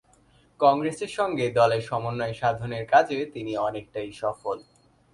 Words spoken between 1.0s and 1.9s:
সঙ্গে দলের